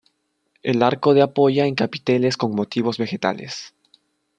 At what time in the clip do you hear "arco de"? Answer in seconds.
0.81-1.21